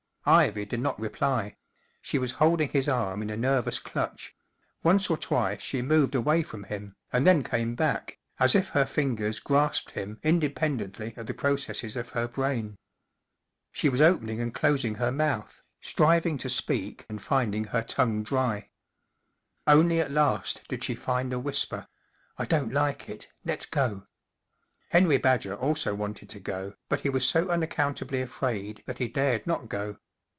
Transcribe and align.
Ivy 0.23 0.65
did 0.65 0.81
not 0.81 0.99
reply; 0.99 1.57
she 1.99 2.19
was 2.19 2.33
holding 2.33 2.69
his 2.69 2.87
arm 2.87 3.23
in 3.23 3.31
a 3.31 3.35
nervous 3.35 3.79
clutch; 3.79 4.35
once 4.83 5.09
or 5.09 5.17
twice 5.17 5.61
she 5.63 5.81
moved 5.81 6.13
away 6.13 6.43
from 6.43 6.65
him, 6.65 6.95
and 7.11 7.25
then 7.25 7.43
came 7.43 7.73
back, 7.73 8.19
as 8.39 8.53
if 8.53 8.69
her 8.69 8.85
fingers 8.85 9.39
grasped 9.39 9.93
him 9.93 10.19
independently 10.21 11.15
of 11.17 11.25
the 11.25 11.33
processes 11.33 11.95
0f 11.95 12.09
her 12.11 12.27
brain. 12.27 12.77
She 13.71 13.89
was 13.89 13.99
open 13.99 14.29
ing 14.29 14.39
an|||cl||siiji 14.39 14.97
,heif 14.97 16.37
to 16.37 16.49
speak 16.51 16.99
Waxworks 17.07 17.07
62 17.07 17.07
and 17.09 17.19
finding 17.19 17.63
her 17.63 17.81
tongue 17.81 18.21
dry. 18.21 18.69
Only 19.65 19.99
at 19.99 20.11
last 20.11 20.61
did 20.67 20.83
she 20.83 20.93
find 20.93 21.33
a 21.33 21.39
whisper: 21.39 21.87
11 22.37 22.37
1 22.37 22.47
don't 22.69 22.73
like 22.75 23.09
it. 23.09 23.31
Let's 23.43 23.65
go." 23.65 24.05
Henry 24.91 25.17
Badger 25.17 25.55
also 25.55 25.95
wanted 25.95 26.29
to 26.29 26.39
go, 26.39 26.75
but 26.89 26.99
he 26.99 27.09
was 27.09 27.27
so 27.27 27.49
unaccountably 27.49 28.21
afraid 28.21 28.83
that 28.85 28.99
he 28.99 29.07
dared 29.07 29.47
not 29.47 29.67
go. 29.67 29.97